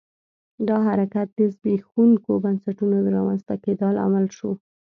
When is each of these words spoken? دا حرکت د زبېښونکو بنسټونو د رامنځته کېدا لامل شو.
دا 0.67 0.77
حرکت 0.87 1.27
د 1.33 1.39
زبېښونکو 1.53 2.31
بنسټونو 2.43 2.97
د 3.01 3.07
رامنځته 3.17 3.55
کېدا 3.63 3.87
لامل 3.97 4.25
شو. 4.37 4.51